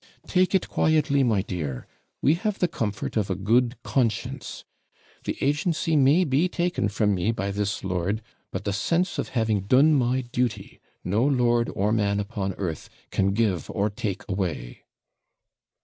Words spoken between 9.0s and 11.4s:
of having done my duty, no